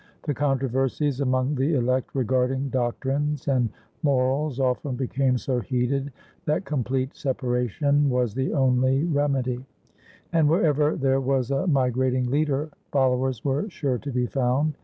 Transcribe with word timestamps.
The 0.23 0.33
controversies 0.33 1.21
among 1.21 1.53
the 1.53 1.75
elect 1.75 2.15
regarding 2.15 2.69
doctrines 2.69 3.47
and 3.47 3.69
morals 4.01 4.59
often 4.59 4.95
became 4.95 5.37
so 5.37 5.59
heated 5.59 6.11
that 6.45 6.65
complete 6.65 7.15
separation 7.15 8.09
was 8.09 8.33
the 8.33 8.51
only 8.51 9.03
remedy; 9.03 9.63
and 10.33 10.49
wherever 10.49 10.95
there 10.95 11.21
was 11.21 11.51
a 11.51 11.67
migrating 11.67 12.31
leader 12.31 12.71
followers 12.91 13.45
were 13.45 13.69
sure 13.69 13.99
to 13.99 14.11
be 14.11 14.25
found. 14.25 14.75